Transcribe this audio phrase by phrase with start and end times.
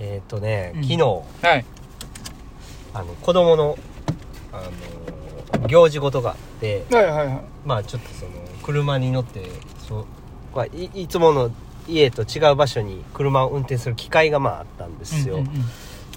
[0.00, 1.64] えっ、とね、うん昨日はい。
[2.92, 3.78] あの子供の
[4.52, 4.62] あ
[5.62, 7.40] の行事事があってはいはいはい。
[7.64, 8.32] まあちょっとその
[8.64, 9.48] 車に乗って
[9.86, 10.06] そう
[10.54, 11.52] まあいいつもの
[11.86, 15.46] 家と違う場所に車を運転する機会がまああったんですよ、うんうん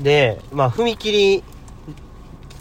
[0.02, 1.44] でまあ踏切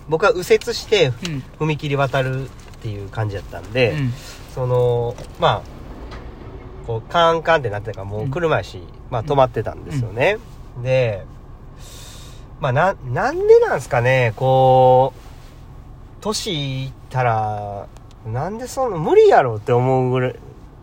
[0.06, 1.12] 僕は右折して
[1.60, 1.68] うん。
[1.68, 2.48] 踏切渡るっ
[2.82, 4.12] ていう感じだったんで、うん
[4.54, 10.36] そのまあこうカンカンってなってたからもう車やし、まあ止まってたんですよね、
[10.80, 11.24] で
[12.60, 17.88] まあななんでなんすかねこう年いったら
[18.26, 20.36] なんでそんな無理やろって思うぐらい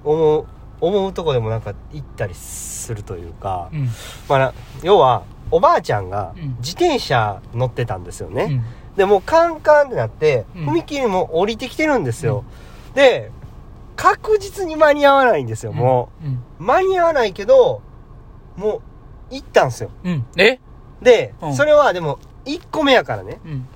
[0.04, 0.46] 思う
[0.82, 3.90] 思うとこでもなんか行ったりするというか、うん。
[4.28, 6.56] まあな要はおばあちゃんがうん。
[6.60, 8.96] 自転車乗ってたんですよね、うん。
[8.96, 10.70] でもうカンカンってなって、うん。
[10.70, 12.44] 踏切も降りてきてるんですよ、
[12.94, 13.32] で
[13.96, 16.28] 確実に間に合わないんですよ、もう。
[16.28, 16.34] ん。
[16.34, 17.82] う間に合わないけど
[18.56, 18.82] もう
[19.30, 19.92] 行ったんですよ。
[20.04, 20.26] うん。
[20.38, 20.60] え？
[21.02, 21.56] で、うん。
[21.56, 23.40] それはでも1個目やからね。
[23.46, 23.68] うん。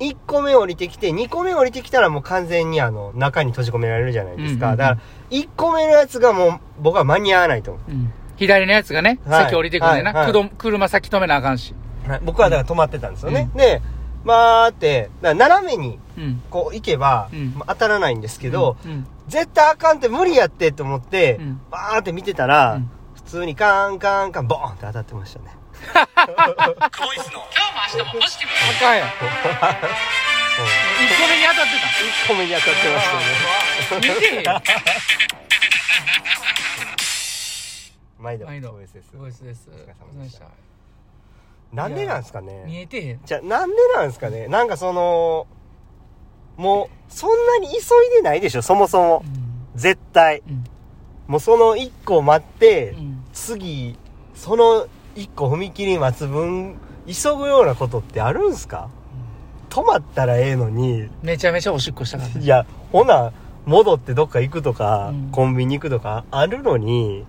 [0.00, 4.78] 1個目降りてきて2個目降りてきたらもう完全にあの中に閉じ込められるじゃないですか、うんうんうん。
[4.78, 4.98] だから
[5.30, 7.92] 1個目のやつがもう僕は間に合わないと思う。
[7.92, 8.12] ん。
[8.36, 9.44] 左のやつがね、はい。
[9.44, 10.12] 先降りてくんでな。
[10.12, 10.26] はいはい。
[10.26, 11.74] くど車先止めなあかんし。
[12.06, 12.20] う、はい。
[12.24, 13.58] 僕はだから止まってたんですよね、うん。
[13.58, 13.80] で
[14.24, 16.42] まあってだから斜めにうん。
[16.50, 17.54] こう行けば、うん。
[17.56, 19.06] まあ当たらないんですけど、うん。
[19.28, 21.60] 絶対あかんって無理やってと思って、うん。
[21.70, 22.90] バーって見てたら、うん
[23.24, 25.46] 普通にカンカンカンボーンって当たってましたね。
[25.94, 26.14] あか
[28.92, 29.08] んやん。
[29.08, 29.10] 1
[31.18, 31.70] 個目に当たって
[32.24, 33.24] 1個目に当たってましたね。
[33.88, 33.96] た。
[33.96, 34.44] 見てへん。
[38.22, 39.68] 毎度、毎度そうですですすごいです。
[39.68, 40.46] お疲れ様でした
[41.72, 43.20] なんでなんですか見ねえてへん。
[43.24, 44.46] じゃあなんでなんですかね？
[44.48, 45.46] なんかその、
[46.56, 47.78] もう、そんなに急い
[48.16, 49.28] でないでしょ、そもそもう。
[49.28, 49.34] ん。
[49.74, 50.42] 絶対。
[50.48, 50.64] うん。
[51.26, 53.13] もうその1個待って、うん。
[53.34, 53.98] 次、
[54.34, 58.88] その1個踏切待つ分、急ぐようなことってあるんすか？
[59.68, 62.38] 止まったらええのに、めちゃめちゃおしっこしたかった。
[62.38, 63.32] いや、ほな、
[63.66, 67.24] 戻ってどっか行くとか、うんコンビニ行くとかあるのに、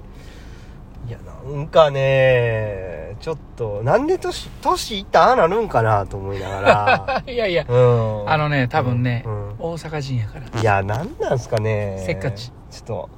[1.07, 8.29] いや、なんかね、ちょっと、なんで年、年いったらああなるんかなと思いながら、 いやいや、うん。
[8.29, 10.61] あのね、多分ね、うん大阪人やから。
[10.61, 12.03] いや、なんなんすかね。
[12.05, 12.51] せっかち。
[12.69, 13.09] ちょっと、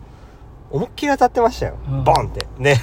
[0.71, 1.77] 思いっきり当たってましたよ。
[1.89, 2.47] うんボンって。
[2.59, 2.75] で、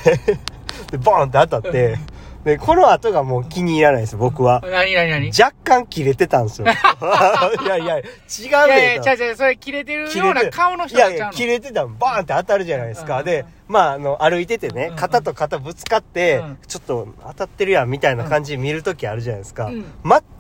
[0.93, 1.99] で、ボンって当たって、
[2.45, 4.61] で、この後がもう気に入らないです、僕は。
[4.63, 5.29] 何何何？
[5.29, 6.69] い若干切れてたんですよ。
[7.65, 8.05] いやいや、違う
[8.51, 11.33] やいねや、ちゃうちゃう、それ切れてるような顔のいやいや、人がちゃうの。
[11.33, 13.21] 切れてたのバーンって当たるじゃないですか。
[13.21, 19.87] うんで、まあ、あの、歩いててねうん、肩と肩ぶつかってうん、ちょっと当たってるやん、みたいな感じで見るときあるじゃないですかうん。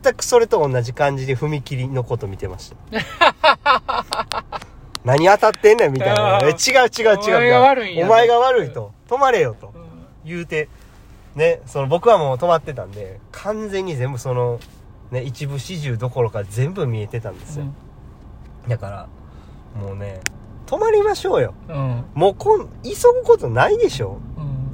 [0.02, 4.43] 全くそれと同じ感じで踏切のこと見てました。
[5.04, 6.40] 何当たってんねんみたいな。
[6.40, 7.36] 違う違う違う。
[7.36, 8.92] お前が悪いお前が悪いと。
[9.08, 9.78] 止まれよとう。
[9.78, 9.84] ん
[10.24, 10.68] 言うて、
[11.34, 14.60] ね、その僕はもう止まってたんで、完全に全部その、
[15.10, 17.66] ね、一部始終どころか全部見えてたんですよ。
[18.66, 19.08] だから、
[19.78, 20.20] もうね、
[20.66, 21.54] 止まりましょうよ。
[21.68, 21.76] うん。
[21.76, 22.04] うん。
[22.14, 22.90] もうこん、急
[23.20, 24.18] ぐことないでしょ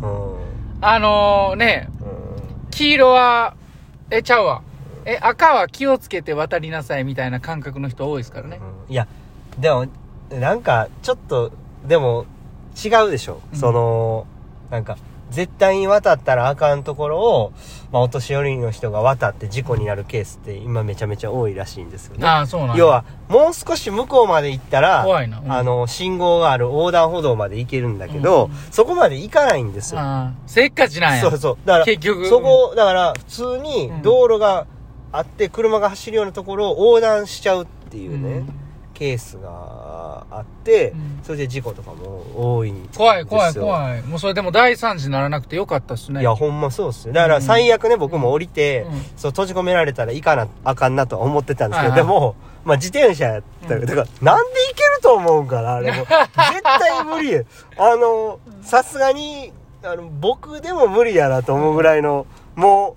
[0.02, 0.38] うんうん。
[0.80, 2.70] あのー、ね、うん。
[2.70, 3.54] 黄色は、
[4.10, 4.62] え、ちゃうわ。
[5.04, 8.60] え、赤は気をつけて渡りなさいみたいな感覚の人多いですからね。
[8.60, 9.08] うんいや、
[9.58, 9.86] でも、
[10.30, 11.52] なんか、ちょっと、
[11.86, 12.26] でも、
[12.82, 13.58] 違うでしょ、うん。
[13.58, 14.26] その、
[14.70, 14.96] なんか、
[15.30, 17.52] 絶対に渡ったらあかんところを、
[17.92, 22.26] まあ、お年寄りの人が渡って事故になるケースって今めちゃめちゃ多いらしいんですよね。
[22.26, 22.76] ああ、そうなんや。
[22.76, 25.38] 要、は、もう少し向こうまで行ったら、怖いな。
[25.38, 25.52] うん。
[25.52, 28.56] あの、信号がある横断歩道まで行けるんだけど、うん。
[28.72, 30.00] そこまで行かないんですよ。
[30.00, 31.22] ああ、せっかちなんや。
[31.22, 31.58] そうそう。
[31.64, 32.26] だから、結局。
[32.28, 34.66] そこ、だから、普通に道路が
[35.12, 38.69] あって、車が走るようなところを横断しちゃうっていうね、うん
[39.00, 42.98] ケースがあって、うんそれで事故とかも多いんですよ。
[42.98, 44.02] 怖い怖い怖い。
[44.02, 46.20] もうそれでも大惨事にならなくてよかったっすね。
[46.20, 47.14] いや、ほんまそうっすよ。
[47.14, 55.98] だから、最悪ね、僕も降りて、うんそう、閉じ込められたらいかな、あかんなとは思ってたんですけど、はいはいでも、まあ、自転車やっただから、なんで行けると思うんかな、あれも。
[56.04, 56.08] 絶
[56.62, 57.42] 対無理や。
[57.78, 62.96] あの、さすがに、あの、僕でも無理やなと思うぐらいの、も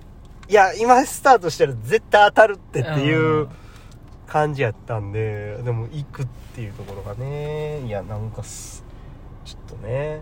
[0.50, 3.50] う、いや、今スタートしたら絶対当たるってっていううん
[4.34, 6.26] 感じやったんで、でも行くっ
[6.56, 8.84] ていうところがね、いや、なんかす、
[9.46, 10.22] ちょっとね、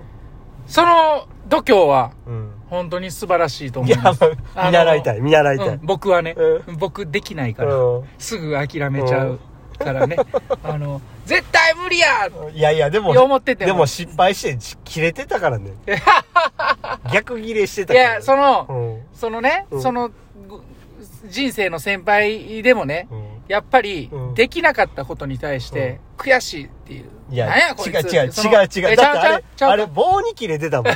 [0.68, 2.52] その度胸は、うん。
[2.70, 4.22] 本当に素晴らしいと思います。
[4.54, 5.68] まあ見習いたい、見習いたい。
[5.70, 9.40] うん僕はね、う僕できないから、うんすぐ諦めちゃう
[9.80, 10.18] からね。
[10.62, 15.72] あの、絶対無理やいやいや、でも、思っててもでも失敗してち切れてたからね。
[17.14, 18.10] 逆切れしてたいから。
[18.16, 19.02] や、その、うん。
[19.14, 20.14] そのね、うんその、ぐ
[21.30, 23.31] 人生の先輩でもね、うん。
[23.52, 27.06] やっぱりうん、できなかったことに対して、悔しいっていう。
[27.30, 28.92] いや、や違う違う違う違う。
[28.92, 30.94] えだってあれ、あれ棒に切れてたもん。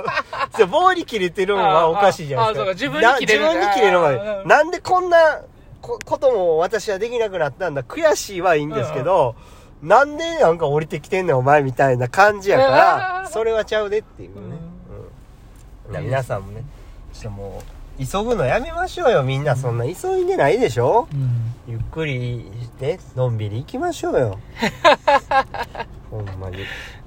[0.70, 2.72] 棒に切れてるのはおかしいじゃないですか。
[2.72, 5.42] 自分に切れるな自分に切れるのああが、なんでこんな
[5.82, 7.82] こことも私はできなくなったんだ。
[7.82, 9.36] 悔しいはいいんですけど、
[9.82, 14.56] なんでなんか降りてきてんねんお前みたいな感じやかあら、あそれはちゃうでっていうね。
[15.92, 16.04] うん。
[16.04, 16.64] 皆さんもね、
[17.12, 19.22] ちょっともう、急ぐのやめましょうよ。
[19.22, 19.56] みんな。
[19.56, 21.08] そんな急いでないでしょ？
[21.12, 21.52] うん。
[21.66, 24.38] ゆっくりしてのんびり行きましょうよ。
[26.10, 26.58] ほんまに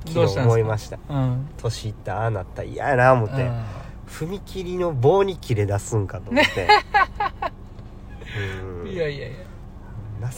[0.05, 0.99] 昨日思いました。
[1.09, 3.63] うん年いったああなったら嫌やな思って、うん。
[4.07, 6.67] 踏切の棒に切れ出すんかと思って、
[8.83, 8.89] うん。
[8.89, 9.31] いやいやい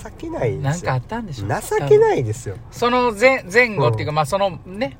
[0.03, 0.91] 情けないやなんですよ。
[0.91, 2.55] かあったんでしょ情けないですよ。
[2.71, 4.15] その前前後っていうか、うん。
[4.15, 4.97] まあそのね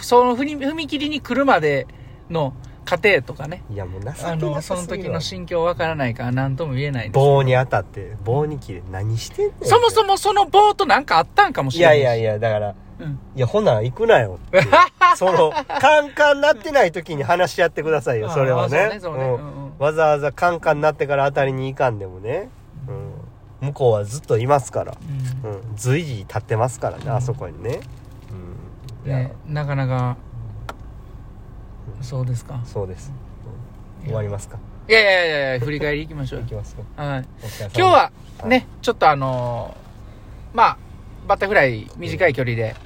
[0.00, 1.86] その踏踏切に来るまで
[2.30, 2.52] の
[2.86, 3.62] 過程とかね。
[3.70, 7.12] いやもう情けあのなその時のさすぎるわ心境わからないから何とも言えないです。
[7.14, 13.18] 棒に当たって棒に切れ何してんねんそもそもその棒となんかあったんかもしいれないやいやいやだからうん。
[13.34, 14.64] いやほな行くなよっていう。
[15.16, 18.78] そのカンカンなってない時に話し合ってくださいよ それはね。
[18.78, 19.24] あそうねそうね。
[19.24, 19.34] うん。
[19.34, 19.72] うんうん。
[19.78, 22.48] わざわざカンカンになってから当たりに行かんでもね、
[23.60, 24.94] うん、向こうはずっといますから、
[25.44, 25.50] うん。
[25.50, 27.12] うん、随時立ってますからね、うん。
[27.12, 27.80] あそこにね、
[29.04, 29.18] うん、いや。
[29.18, 30.16] ねなかなか
[32.02, 32.60] そうですか。
[32.64, 33.12] そうです、
[34.02, 34.06] うん。
[34.06, 34.58] 終わりますか？
[34.88, 36.40] いやいやいやいや振り返りいきましょう。
[36.42, 36.82] 行きますか。
[37.02, 37.24] はい。
[37.42, 37.66] お疲れ様。
[37.66, 38.12] 今日はは
[38.44, 38.48] い。
[38.48, 40.78] ね、ちょっとあのーまあ
[41.26, 42.76] バタフライ短い距離で、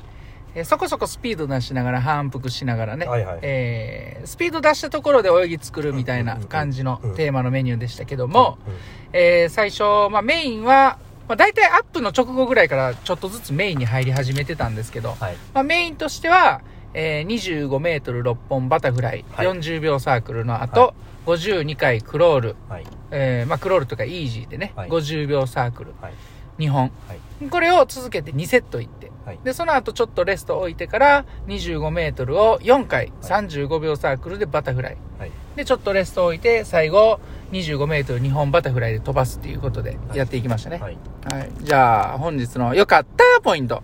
[0.55, 3.39] えーそこそこスピード出しながら反復しながらね、はいはい。
[3.43, 8.75] えースピード出したところで泳ぎ作るみたいな感じのテーマのメニューでしたけども、うん。
[9.13, 10.99] えー最初、まあ、メインは、
[11.29, 15.37] まあ、大体アップの直後ぐらいからちょっとずつメインに入り始めてたんですけど、はい。
[15.55, 16.63] まあ、メインとしては、
[16.95, 19.47] えー、25メートル6本バタフライ、はい。
[19.47, 20.95] 40秒サークルの後、は
[21.27, 22.87] 52回クロール、はい。
[23.11, 24.89] えーまあ、クロールとかイージーでね、はい。
[24.89, 25.95] 50秒サークル。
[26.01, 26.13] はい。
[26.59, 27.49] 2本、はい。
[27.49, 29.11] これを続けて2セットいって。
[29.25, 29.39] はい。
[29.45, 34.97] でその後ちょっとレスト置いてから25メートルを4回35秒サークルでバタフライ。
[35.19, 35.31] はい。
[35.57, 37.21] でちょっとレスト置いて最後
[37.53, 40.79] 25メートル2本バタフライで飛ばすっていうことでやっていきましたね。
[40.79, 40.99] はい。
[41.33, 43.83] はい、じゃあ本日の良かったポイント。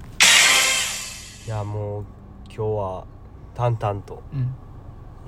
[1.46, 2.04] いやもう
[2.56, 3.04] 今日は
[3.54, 4.54] 淡々とうん。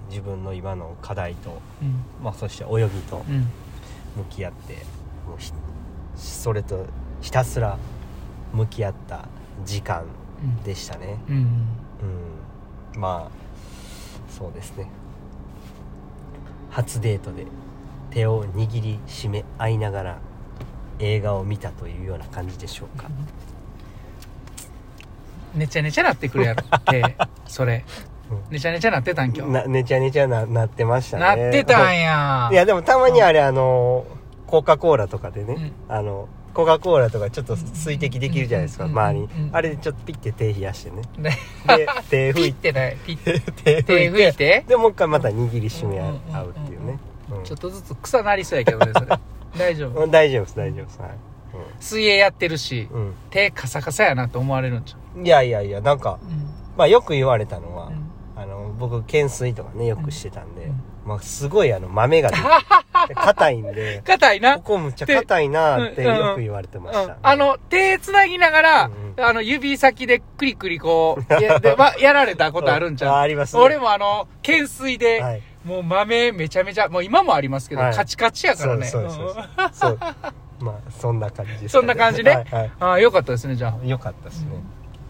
[0.09, 2.03] 自分の今の課題と、うん。
[2.25, 3.47] まあ、そして泳ぎとうん。
[4.17, 4.75] 向き合って
[5.27, 5.53] もうひ
[6.17, 6.87] それと
[7.21, 7.77] ひたすら
[8.55, 9.29] 向き合った
[9.67, 10.05] 時間
[10.43, 10.63] うん。
[10.63, 11.19] でしたね。
[11.29, 11.37] うん
[12.95, 13.01] うん。
[13.01, 14.89] まあそうですね。
[16.71, 17.47] 初デートで
[18.11, 20.19] 手を握りしめ合いながら
[20.99, 23.09] 映画を見たというような感じでしょうか
[25.55, 27.17] ねちゃねちゃなってくるやろって
[27.47, 27.85] それ。
[28.31, 28.53] うん。
[28.53, 29.53] ねちゃねちゃなってたん今日。
[29.53, 31.23] なねちゃねちゃななってましたね。
[31.23, 32.49] なってたんや。
[32.53, 34.05] いやでもたまにあれあの
[34.47, 35.95] コカ・コーラとかでね、うん。
[35.95, 41.03] あのコカ・コーラとかちょっと水滴できるじゃないですかうん周りにうんあれでちょっとピッて手冷やしてね。
[41.19, 41.39] ね。
[41.67, 43.41] で手ピ拭いッてないピッて。
[43.53, 43.83] て。
[43.83, 44.65] 手手拭いて。
[44.67, 46.99] でもう一回また握りしめ合うっていうね。
[47.31, 49.07] うんちょっとずつ草なりそうやけどねそれ。
[49.59, 50.03] 大丈夫。
[50.03, 50.99] う ん大丈夫です大丈夫です。
[51.01, 51.11] はい
[51.81, 55.21] 水泳やってるしうん、手カサカサやなと思われるんちゃう？
[55.21, 56.31] ん、いやいやいやなんかううん。
[56.77, 58.11] まあよく言われたのは、うん。
[58.37, 60.83] あの僕懸垂とかねよくしてたんで、うん。
[61.05, 62.43] まあすごいあの豆が出て
[63.09, 64.57] で 硬いんで硬いな。
[64.57, 66.17] ここむっちゃ硬いなってうん。
[66.17, 68.85] よく言われてました、うん、あの、手繋ぎながら、
[69.17, 73.63] うんあの、指先でクリクリこう、 やでまやられたことあるんちゃう、あありますね。
[73.63, 75.43] 俺もあの、懸垂で、はい。
[75.65, 77.95] もう豆めちゃめちゃ、もう今もありますけど、はい。
[77.95, 78.87] カチカチやからね。
[78.87, 79.27] そうそうそう。
[79.27, 79.73] うん。
[79.73, 79.99] そう
[80.61, 82.73] まあそんな感じですそんな感じねはいはい。
[82.81, 83.87] ああ、よかったですね、じゃあ。
[83.87, 84.49] よかったですね。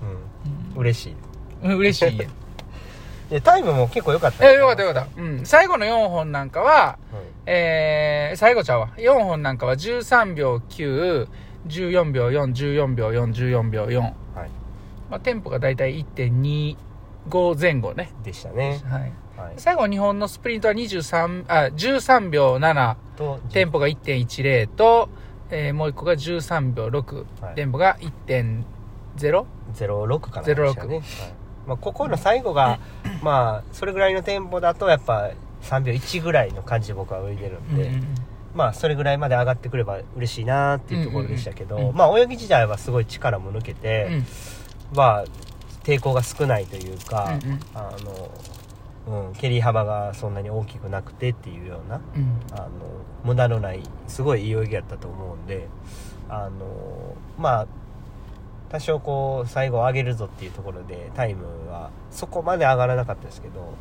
[0.02, 0.80] うん、うん。
[0.80, 1.14] 嬉しい。
[1.62, 2.28] うん嬉しい。
[3.42, 4.50] タイムも結構良かった。
[4.50, 5.20] え、よかったよかった。
[5.20, 5.44] うん。
[5.44, 8.88] 最後の4本なんかは、た、えー、最後ちゃうわ。
[8.96, 11.28] 4本なんかは13秒9、
[11.68, 14.00] 14秒4、14秒4、14秒4。
[14.00, 14.12] はい、
[15.10, 18.12] まあ、テンポがだいたい1.25前後ね。
[18.24, 19.12] でしたね、はい。
[19.36, 25.10] はい、最後日本のスプリントは23あ13秒7とテンポが1.10と、
[25.50, 27.54] えーもう一個が13秒6、はい。
[27.54, 28.64] テンポが1.0
[29.18, 31.04] 06かなでしたね、はい。
[31.66, 32.78] まあ、ここの最後が
[33.22, 35.30] まあそれぐらいのテンポだとやっぱ
[35.62, 37.90] 3秒1ぐらいの感じで僕は泳いでるんで、
[38.54, 41.96] まあそれぐらいまで上がってくれば嬉しいなっていうところでしたけど、うんうんうん。
[41.96, 44.08] まあ泳ぎ自体はすごい力も抜けて、
[44.92, 44.96] うん。
[44.96, 45.24] まあ
[45.82, 47.60] 抵抗が少ないというか、うんうん。
[47.74, 48.30] あの、
[49.08, 52.40] うん、蹴り幅がそんなに大きくなくてっていうようなうん。
[52.52, 52.68] あの
[53.24, 55.66] 無駄のないすごいいい泳ぎやったと思うんで
[56.28, 57.66] あのまあ
[58.70, 63.74] 多少こう最後上げるぞっていうところでタイムはそこまで上がらなかったですけど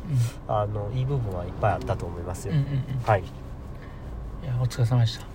[0.48, 3.02] あのいい部分はいっぱいあったと思いますよ、うんうんうん。
[3.04, 3.22] はい。
[3.22, 5.26] いやお疲れ様でした。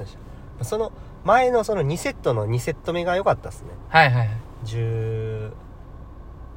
[0.64, 0.92] その
[1.24, 3.70] 前のその2セットの2セット目が良かったですね。
[3.90, 4.38] はいはいはい。
[4.66, 5.52] 10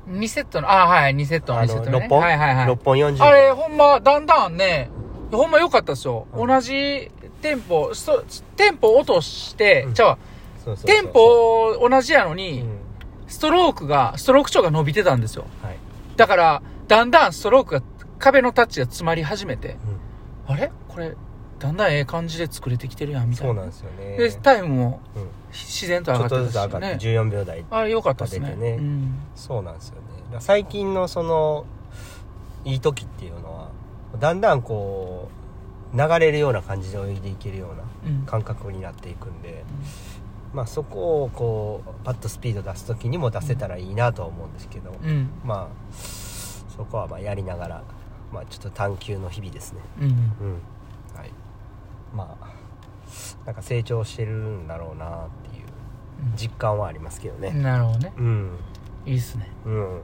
[0.09, 2.07] 2セットの、あはい、2セットのあ2セッの、トね。
[2.07, 2.21] 6本？
[2.21, 2.77] はいはいはい ?6。
[2.77, 4.91] 本40あれ、ほんま、だんだんね、
[5.33, 6.27] ほんま良かったですよ。
[6.33, 7.11] うん同じ
[7.43, 8.25] テンポ、スト
[8.57, 10.17] テンポ落として、うゃ
[10.85, 12.79] テンポ同じやのに、うん
[13.29, 15.47] ストロークが、ストローク長が伸びてたんですよ。
[15.61, 15.77] はい。
[16.15, 17.83] だから、だんだんストロークが、
[18.21, 19.77] 壁のタッチが詰まり始めて、
[20.47, 20.71] あれ？
[20.87, 21.17] これ、
[21.59, 23.49] だんだんええ感じで作れてきてるやん、みたいな。
[23.49, 24.17] そうなんですよね。
[24.17, 26.99] で、タイムもうん自然とちょがってたし、ずつ上がってね。
[27.01, 27.65] 14秒台。
[27.71, 28.49] あれ良かったですね。
[28.51, 29.15] 出てねうん。
[29.35, 30.01] そうなんですよね。
[30.25, 31.65] だから最近のその、
[32.65, 33.71] いい時っていうのは、
[34.19, 35.29] だんだんこ
[35.95, 37.85] う、流れるような感じで泳いでいけるような
[38.19, 38.27] うん。
[38.27, 39.65] 感覚になっていくんで、
[40.53, 45.31] まあそこをこう、パッとスピード出す時にも出せたらいいなとは思うんですけど、うん。
[45.45, 47.83] まあ、そこはまあやりながら、
[48.33, 49.81] まあちょっと探求の日々ですね。
[50.01, 50.07] うん。
[50.07, 50.15] うん。
[52.17, 52.29] はい。
[52.29, 52.47] まあ、
[53.47, 55.65] なんか成長してるんだろうなっていう
[56.37, 57.51] 実感はありますけどね。
[57.51, 58.13] なるほどね。
[58.17, 58.51] うん。
[59.07, 59.51] いいっすね。
[59.65, 60.01] うん。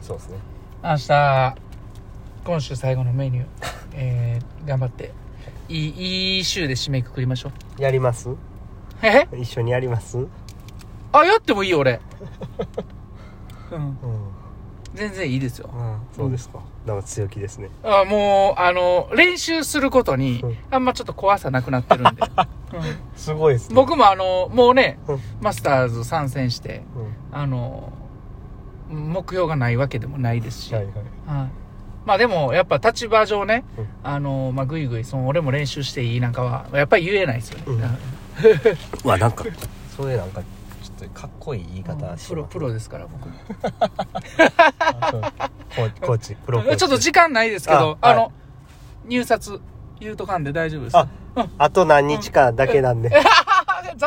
[0.00, 0.38] そうですね。
[0.82, 1.56] 明日、
[2.44, 3.46] 今週最後のメニュー、
[3.94, 5.12] えー、頑張って、
[5.68, 7.82] いい、いい週で締めくくりましょう。
[7.82, 8.30] やります？
[9.02, 9.28] え？
[9.36, 10.18] 一緒にやります？
[10.18, 10.28] うん。
[11.12, 12.00] あ、やってもいいよ、俺。
[13.70, 13.96] うん。
[14.94, 15.70] 全然いいですよ。
[16.12, 16.58] そうですか。
[16.86, 17.70] なんか強気ですね。
[17.84, 22.22] あもう、あの、練習することにうん、あんまちょっと怖さなくなってるんで。
[22.72, 23.74] う んすごいですね。
[23.74, 26.82] 僕もあの、もうねうん、マスターズ参戦して、
[27.32, 27.38] うん。
[27.38, 27.92] あの、
[28.90, 30.74] 目標がないわけでもないですし。
[30.74, 30.94] はいはい。
[30.94, 31.48] はい。
[32.06, 37.64] まあでも、やっぱ立場上ね、うんあの、まあ、ぐいぐい、その、俺も練習していいなんかは、やっぱり言えないですよね。
[37.66, 37.80] うん
[39.08, 39.44] わ、なんか、
[39.94, 43.28] それなんか、ちょっとかっこいい言い方しプロ、プロですから、僕。
[43.28, 46.76] コーチ、コーチ、プロコーチ。
[46.78, 48.32] ちょっと時間ないですけど、あはいあの、
[49.06, 49.60] 入札、
[50.00, 50.96] 言うとかんで大丈夫です。
[50.96, 51.08] あ、
[51.58, 53.10] あと何日かだけなんで。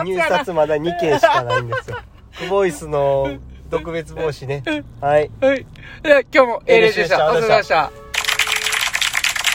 [0.03, 0.19] 入。
[0.21, 1.97] 札まだ2件しかないんですよ。
[2.37, 3.37] クボイスの
[3.69, 4.63] 特別帽子ね。
[5.01, 5.29] はい。
[5.39, 5.65] はい。
[6.01, 7.29] では今日も A 練習でした。
[7.29, 8.02] お疲れ様でした。